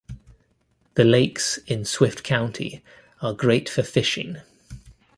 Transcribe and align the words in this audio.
The 0.95 1.03
lakes 1.03 1.59
in 1.67 1.85
Swift 1.85 2.23
County 2.23 2.83
are 3.21 3.33
great 3.33 3.69
for 3.69 3.83
fishing. 3.83 4.37